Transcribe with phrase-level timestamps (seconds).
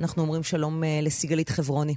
[0.00, 1.94] אנחנו אומרים שלום אה, לסיגלית חברוני.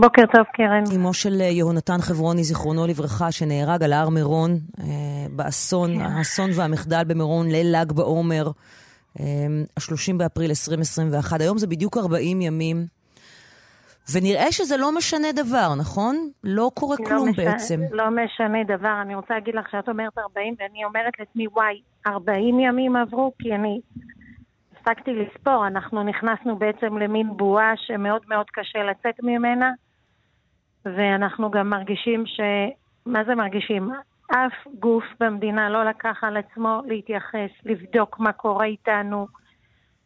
[0.00, 0.84] בוקר טוב, קרן.
[0.96, 4.50] אמו של אה, יהונתן חברוני, זיכרונו לברכה, שנהרג על הר מירון
[4.80, 4.84] אה,
[5.30, 6.00] באסון, כן.
[6.00, 8.50] האסון והמחדל במירון, ליל ל"ג בעומר,
[9.20, 11.40] ה-30 באפריל 2021.
[11.40, 12.86] היום זה בדיוק 40 ימים.
[14.12, 16.30] ונראה שזה לא משנה דבר, נכון?
[16.44, 17.80] לא קורה לא כלום משנה, בעצם.
[17.90, 18.98] לא משנה דבר.
[19.02, 23.54] אני רוצה להגיד לך שאת אומרת 40, ואני אומרת לעצמי, וואי, 40 ימים עברו, כי
[23.54, 23.80] אני
[24.88, 29.72] הפסקתי לספור, אנחנו נכנסנו בעצם למין בועה שמאוד מאוד קשה לצאת ממנה,
[30.84, 32.40] ואנחנו גם מרגישים ש...
[33.06, 33.90] מה זה מרגישים?
[34.30, 39.26] אף גוף במדינה לא לקח על עצמו להתייחס, לבדוק מה קורה איתנו.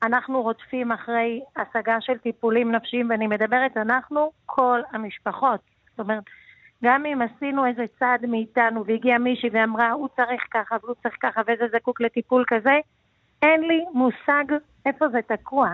[0.03, 5.61] אנחנו רודפים אחרי השגה של טיפולים נפשיים, ואני מדברת אנחנו, כל המשפחות.
[5.91, 6.25] זאת אומרת,
[6.85, 11.41] גם אם עשינו איזה צעד מאיתנו והגיעה מישהי ואמרה, הוא צריך ככה והוא צריך ככה
[11.47, 12.79] וזה זקוק לטיפול כזה,
[13.43, 14.45] אין לי מושג
[14.87, 15.69] איפה זה תקוע.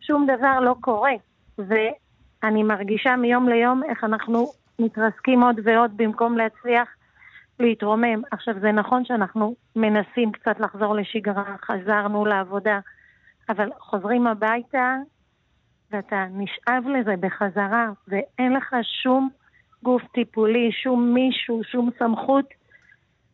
[0.00, 1.12] שום דבר לא קורה.
[1.58, 4.46] ואני מרגישה מיום ליום איך אנחנו
[4.78, 6.88] מתרסקים עוד ועוד במקום להצליח
[7.58, 8.22] להתרומם.
[8.30, 12.78] עכשיו, זה נכון שאנחנו מנסים קצת לחזור לשגרה, חזרנו לעבודה,
[13.48, 14.96] אבל חוזרים הביתה
[15.90, 19.28] ואתה נשאב לזה בחזרה, ואין לך שום
[19.82, 22.44] גוף טיפולי, שום מישהו, שום סמכות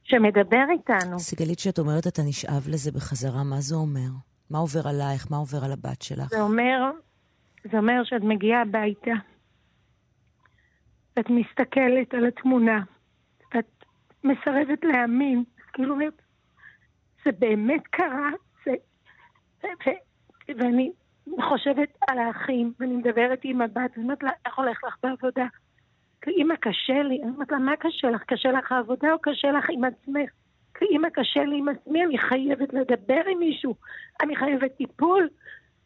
[0.04, 1.18] שמדבר איתנו.
[1.18, 4.10] סיגלית, כשאת אומרת אתה נשאב לזה בחזרה, מה זה אומר?
[4.50, 5.26] מה עובר עלייך?
[5.30, 6.28] מה עובר על הבת שלך?
[6.30, 6.90] זה אומר,
[7.70, 9.10] זה אומר שאת מגיעה הביתה,
[11.16, 12.82] ואת מסתכלת על התמונה,
[13.54, 13.84] ואת
[14.24, 15.96] מסרבת להאמין, כאילו,
[17.24, 18.30] זה באמת קרה,
[18.64, 18.72] זה...
[19.64, 19.90] ו,
[20.48, 20.92] ואני
[21.48, 25.46] חושבת על האחים, ואני מדברת עם הבת, ואני אומרת לה, איך הולך לך בעבודה?
[26.20, 28.22] כאימא קשה לי, אני אומרת לה, מה קשה לך?
[28.22, 30.30] קשה לך העבודה או קשה לך עם עצמך?
[30.78, 33.74] כאימא קשה לי עם עצמי, אני חייבת לדבר עם מישהו,
[34.22, 35.28] אני חייבת טיפול.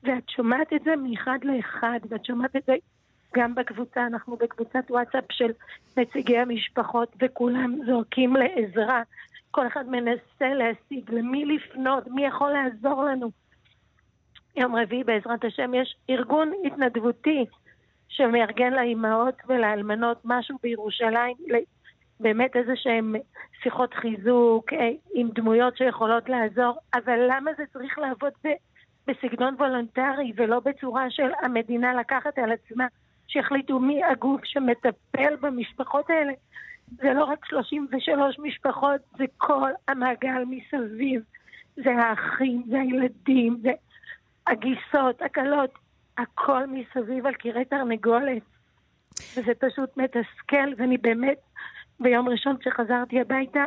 [0.03, 2.75] ואת שומעת את זה מאחד לאחד, ואת שומעת את זה
[3.35, 5.53] גם בקבוצה, אנחנו בקבוצת וואטסאפ של
[5.97, 9.03] נציגי המשפחות, וכולם זועקים לעזרה.
[9.50, 13.31] כל אחד מנסה להשיג למי לפנות, מי יכול לעזור לנו.
[14.56, 17.45] יום רביעי בעזרת השם יש ארגון התנדבותי
[18.09, 21.37] שמארגן לאימהות ולאלמנות משהו בירושלים,
[22.20, 23.14] באמת איזה שהן
[23.62, 28.32] שיחות חיזוק אה, עם דמויות שיכולות לעזור, אבל למה זה צריך לעבוד
[29.06, 32.86] בסגנון וולונטרי ולא בצורה של המדינה לקחת על עצמה,
[33.28, 36.32] שיחליטו מי הגוף שמטפל במשפחות האלה?
[36.91, 41.22] זה לא רק 33 משפחות, זה כל המעגל מסביב.
[41.76, 43.70] זה האחים, זה הילדים, זה
[44.47, 45.70] הגיסות, הכלות,
[46.19, 48.42] הכל מסביב על קירי תרנגולת.
[49.37, 51.38] וזה פשוט מתסכל, ואני באמת,
[52.00, 53.65] ביום ראשון כשחזרתי הביתה,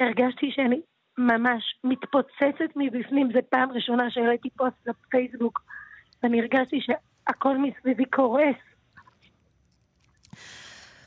[0.00, 0.80] הרגשתי שאני
[1.18, 3.32] ממש מתפוצצת מבפנים.
[3.32, 5.60] זו פעם ראשונה שהעליתי פוסט לפייסבוק,
[6.22, 8.56] ואני הרגשתי שהכל מסביבי קורס.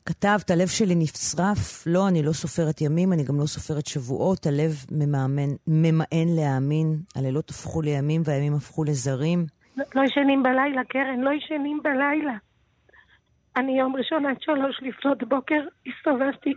[0.05, 4.71] כתבת, הלב שלי נשרף, לא, אני לא סופרת ימים, אני גם לא סופרת שבועות, הלב
[4.91, 9.45] ממאמן, ממאן להאמין, הלילות הפכו לימים והימים הפכו לזרים.
[9.95, 12.33] לא ישנים בלילה, קרן, לא ישנים בלילה.
[13.55, 16.53] אני יום ראשון עד שלוש לפנות בוקר הסתובבתי,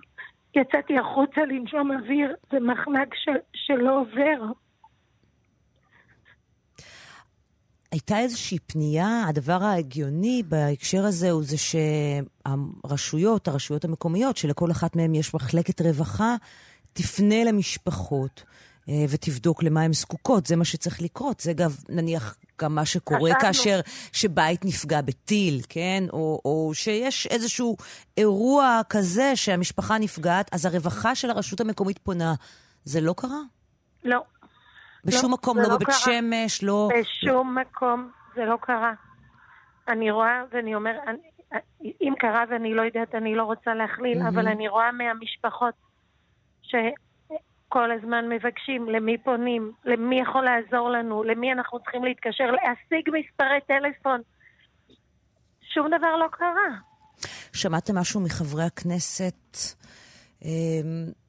[0.56, 4.52] יצאתי החוצה לנשום אוויר, זה מחנק של, שלא עובר.
[7.92, 15.14] הייתה איזושהי פנייה, הדבר ההגיוני בהקשר הזה הוא זה שהרשויות, הרשויות המקומיות, שלכל אחת מהן
[15.14, 16.36] יש מחלקת רווחה,
[16.92, 18.44] תפנה למשפחות
[18.88, 20.46] ותבדוק למה הן זקוקות.
[20.46, 21.40] זה מה שצריך לקרות.
[21.40, 23.80] זה אגב, נניח, גם מה שקורה כאשר
[24.12, 26.04] שבית נפגע בטיל, כן?
[26.12, 27.76] או, או שיש איזשהו
[28.18, 32.34] אירוע כזה שהמשפחה נפגעת, אז הרווחה של הרשות המקומית פונה.
[32.84, 33.40] זה לא קרה?
[34.04, 34.22] לא.
[35.04, 35.96] בשום לא, מקום, לא, לא בבית קרה.
[35.96, 36.88] שמש, לא...
[37.00, 37.62] בשום לא...
[37.62, 38.92] מקום זה לא קרה.
[39.88, 41.18] אני רואה ואני אומר, אני,
[42.00, 44.28] אם קרה ואני לא יודעת, אני לא רוצה להכליל, mm-hmm.
[44.28, 45.74] אבל אני רואה מהמשפחות
[47.66, 53.60] שכל הזמן מבקשים למי פונים, למי יכול לעזור לנו, למי אנחנו צריכים להתקשר, להשיג מספרי
[53.66, 54.20] טלפון.
[55.74, 56.78] שום דבר לא קרה.
[57.52, 59.56] שמעתם משהו מחברי הכנסת?
[60.44, 60.48] אמ,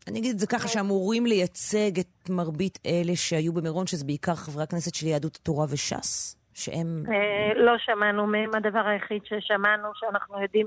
[0.08, 4.64] אני אגיד את זה ככה, שאמורים לייצג את מרבית אלה שהיו במירון, שזה בעיקר חברי
[4.64, 7.04] הכנסת של יהדות התורה וש"ס, שהם...
[7.12, 8.56] אה, לא שמענו מהם.
[8.56, 10.66] הדבר היחיד ששמענו, שאנחנו יודעים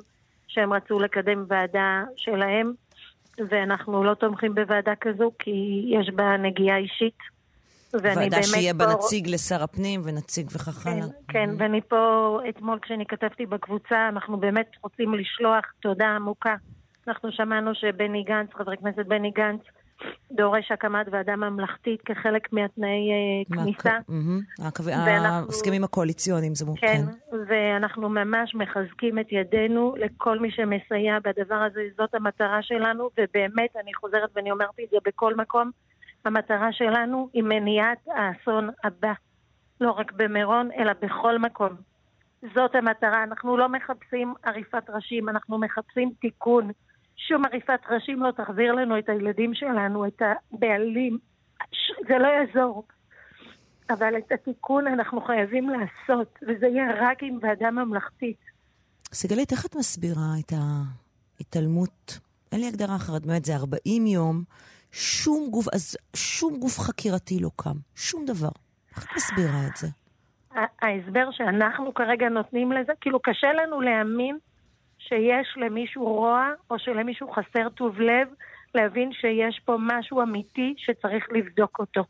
[0.49, 2.73] שהם רצו לקדם ועדה שלהם,
[3.49, 7.19] ואנחנו לא תומכים בוועדה כזו, כי יש בה נגיעה אישית.
[7.95, 8.87] ועדה שיהיה בה.
[8.95, 11.01] נציג לשר הפנים ונציג וכך הלאה.
[11.01, 11.63] כן, כן, mm-hmm.
[11.63, 16.55] ואני פה, אתמול כשאני כתבתי בקבוצה, אנחנו באמת רוצים לשלוח תודה עמוקה
[17.09, 19.61] אנחנו שמענו שבני גנץ, חבר הכנסת בני גנץ,
[20.33, 23.99] דורש הקמת ועדה ממלכתית כחלק מהתנאי אה, כניסה.
[25.25, 26.87] ההסכמים הקואליציוניים זה מוכן.
[26.87, 33.77] כן, ואנחנו ממש מחזקים את ידינו לכל מי שמסייע בדבר הזה, זאת המטרה שלנו, ובאמת,
[33.83, 35.71] אני חוזרת ואני אומרת את זה בכל מקום,
[36.25, 39.13] המטרה שלנו היא מניעת האסון הבא.
[39.81, 41.73] לא רק במירון, אלא בכל מקום.
[42.55, 43.23] זאת המטרה.
[43.23, 46.71] אנחנו לא מחפשים עריפת ראשים, אנחנו מחפשים תיקון.
[47.29, 51.19] שום עריפת ראשים לא תחזיר לנו את הילדים שלנו, את הבעלים.
[52.09, 52.85] זה לא יעזור.
[53.91, 58.37] אבל את התיקון אנחנו חייבים לעשות, וזה יהיה רק עם ועדה ממלכתית.
[59.13, 60.53] סיגלית, איך את מסבירה את
[61.39, 62.19] ההתעלמות?
[62.53, 64.43] אין לי הגדרה אחרת, באמת, זה 40 יום,
[64.93, 68.49] שום גוף, אז שום גוף חקירתי לא קם, שום דבר.
[68.97, 69.87] איך את מסבירה את זה?
[70.83, 74.39] ההסבר שאנחנו כרגע נותנים לזה, כאילו קשה לנו להאמין
[75.11, 78.29] שיש למישהו רוע או שלמישהו חסר טוב לב
[78.75, 82.05] להבין שיש פה משהו אמיתי שצריך לבדוק אותו.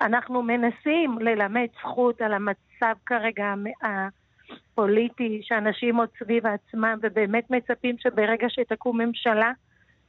[0.00, 8.46] אנחנו מנסים ללמד זכות על המצב כרגע הפוליטי, שאנשים עוד סביב עצמם ובאמת מצפים שברגע
[8.48, 9.52] שתקום ממשלה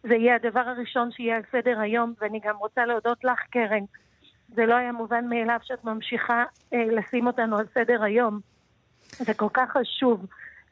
[0.03, 3.83] זה יהיה הדבר הראשון שיהיה על סדר היום, ואני גם רוצה להודות לך, קרן.
[4.55, 6.43] זה לא היה מובן מאליו שאת ממשיכה
[6.73, 8.39] אה, לשים אותנו על סדר היום.
[9.09, 10.25] זה כל כך חשוב.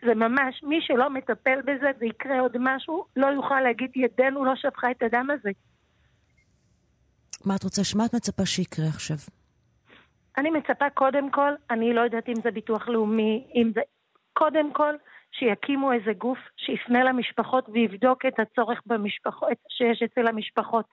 [0.06, 4.92] זה ממש, מי שלא מטפל בזה ויקרה עוד משהו, לא יוכל להגיד ידנו לא שפכה
[4.92, 5.50] את הדם הזה.
[7.46, 7.84] מה את רוצה?
[7.84, 9.18] שמה את מצפה שיקרה עכשיו?
[10.38, 13.81] אני מצפה קודם כל, אני לא יודעת אם זה ביטוח לאומי, אם זה...
[14.34, 14.96] קודם כל,
[15.31, 20.86] שיקימו איזה גוף שיפנה למשפחות ויבדוק את הצורך במשפחות, שיש אצל המשפחות.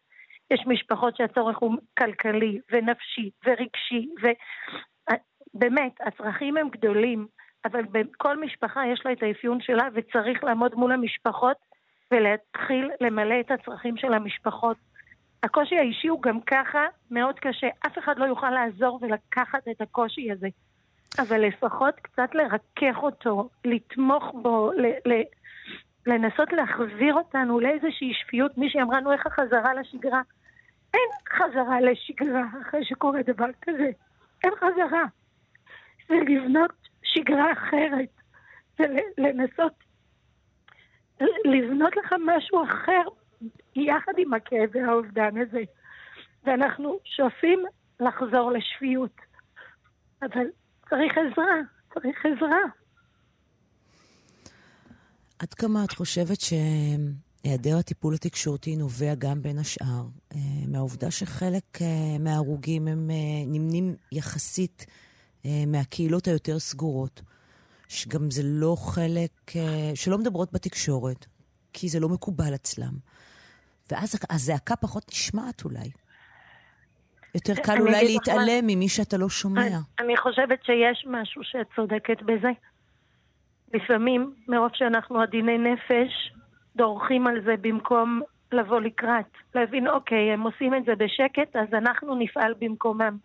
[0.51, 4.09] יש משפחות שהצורך הוא כלכלי ונפשי ורגשי,
[5.55, 7.27] ובאמת, הצרכים הם גדולים.
[7.67, 11.57] אבל בכל משפחה יש לה את האפיון שלה וצריך לעמוד מול המשפחות
[12.11, 14.77] ולהתחיל למלא את הצרכים של המשפחות.
[15.43, 17.67] הקושי האישי הוא גם ככה מאוד קשה.
[17.87, 20.49] אף אחד לא יוכל לעזור ולקחת את הקושי הזה.
[21.19, 25.23] אבל לפחות קצת לרכך אותו, לתמוך בו, ל- ל-
[26.07, 28.59] לנסות להחזיר אותנו לאיזושהי שפיות.
[28.59, 30.23] מישהי אמרה, נו, איך החזרה לשגרה?
[30.95, 33.91] אין חזרה לשגרה אחרי שקורה דבר כזה.
[34.45, 35.05] אין חזרה.
[36.09, 36.86] זה לבנות
[37.17, 38.09] שגרה אחרת,
[38.79, 39.73] ולנסות
[41.45, 43.03] לבנות לך משהו אחר
[43.77, 45.63] יחד עם הכאב והאובדן הזה.
[46.45, 47.65] ואנחנו שואפים
[48.01, 49.17] לחזור לשפיות.
[50.23, 50.47] אבל
[50.91, 51.57] צריך עזרה,
[51.95, 52.63] צריך עזרה.
[55.39, 60.05] עד כמה את חושבת שהיעדר הטיפול התקשורתי נובע גם בין השאר
[60.35, 63.17] אה, מהעובדה שחלק אה, מההרוגים הם אה,
[63.47, 64.87] נמנים יחסית
[65.67, 67.23] מהקהילות היותר סגורות,
[67.89, 71.27] שגם זה לא חלק, אה, שלא מדברות בתקשורת,
[71.73, 72.93] כי זה לא מקובל אצלם.
[73.91, 75.91] ואז הזעקה פחות נשמעת אולי.
[77.35, 79.79] יותר קל אולי להתעלם ממי שאתה לא שומע.
[80.01, 82.51] אני חושבת שיש משהו שאת צודקת בזה.
[83.75, 86.33] לפעמים, מרוב שאנחנו עדיני נפש,
[86.77, 88.21] דורכים על זה במקום
[88.53, 89.27] לבוא לקראת.
[89.55, 93.17] להבין, אוקיי, הם עושים את זה בשקט, אז אנחנו נפעל במקומם.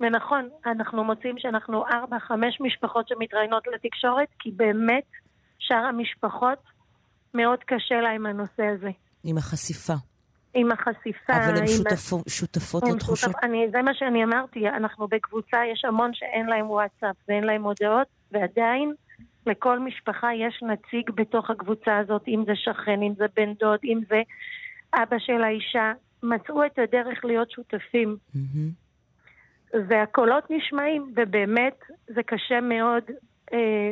[0.00, 5.04] ונכון, אנחנו מוצאים שאנחנו ארבע, חמש משפחות שמתראיינות לתקשורת, כי באמת
[5.58, 6.58] שאר המשפחות
[7.34, 8.90] מאוד קשה להם הנושא הזה.
[9.24, 9.94] עם החשיפה.
[10.54, 11.32] עם החשיפה.
[11.32, 13.30] אבל הן שותפו, שותפות לתחושות?
[13.30, 13.44] שותפ...
[13.44, 18.06] אני, זה מה שאני אמרתי, אנחנו בקבוצה, יש המון שאין להם וואטסאפ ואין להם הודעות,
[18.32, 18.92] ועדיין
[19.46, 24.00] לכל משפחה יש נציג בתוך הקבוצה הזאת, אם זה שכן, אם זה בן דוד, אם
[24.08, 24.22] זה
[24.94, 25.92] אבא של האישה.
[26.22, 28.16] מצאו את הדרך להיות שותפים.
[28.36, 28.83] Mm-hmm.
[29.88, 33.02] והקולות נשמעים, ובאמת זה קשה מאוד.
[33.52, 33.90] אה,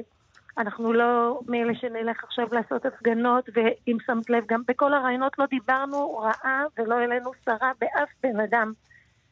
[0.58, 6.18] אנחנו לא מאלה שנלך עכשיו לעשות הפגנות, ואם שמת לב, גם בכל הרעיונות לא דיברנו
[6.18, 8.72] רעה ולא העלינו שרה באף בן אדם.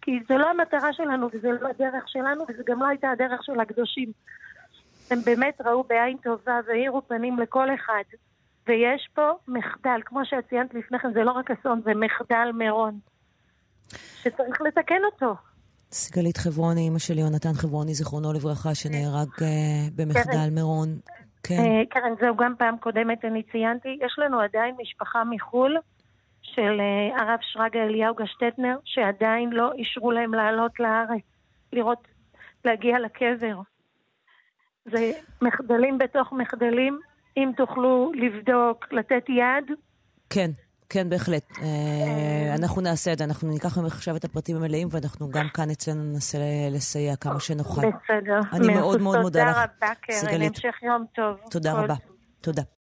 [0.03, 3.61] כי זה לא המטרה שלנו, וזה לא הדרך שלנו, וזה גם לא הייתה הדרך של
[3.61, 4.13] הקדושים.
[5.11, 8.03] הם באמת ראו בעין טובה והאירו פנים לכל אחד.
[8.67, 12.99] ויש פה מחדל, כמו שאת ציינת לפני כן, זה לא רק אסון, זה מחדל מירון,
[14.23, 15.35] שצריך לתקן אותו.
[15.93, 19.45] סיגלית חברוני, אימא של יונתן חברוני, זיכרונו לברכה, שנהרג uh,
[19.97, 20.89] במחדל מירון.
[21.43, 21.57] כן.
[21.57, 23.99] Uh, קרן, זהו גם פעם קודמת אני ציינתי.
[24.07, 25.77] יש לנו עדיין משפחה מחו"ל
[26.43, 31.23] של uh, הרב שרגא אליהו גשטטנר, שעדיין לא אישרו להם לעלות לארץ,
[31.73, 32.09] לראות,
[32.65, 33.61] להגיע לקבר.
[34.85, 37.01] זה מחדלים בתוך מחדלים.
[37.37, 39.77] אם תוכלו לבדוק, לתת יד.
[40.31, 40.51] כן.
[40.91, 41.43] כן, בהחלט.
[41.63, 45.71] אה, אנחנו נעשה את זה, אנחנו ניקח ממך עכשיו את הפרטים המלאים, ואנחנו גם כאן
[45.71, 46.39] אצלנו ננסה
[46.71, 47.81] לסייע כמה שנוכל.
[47.81, 48.41] בסדר.
[48.53, 49.57] אני מאוד מאוד מודה לך.
[49.57, 50.43] תודה רבה, קרן.
[50.43, 51.37] המשך יום טוב.
[51.51, 51.95] תודה רבה.
[52.41, 52.63] תודה.